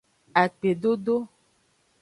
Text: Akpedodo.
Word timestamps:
Akpedodo. 0.41 1.15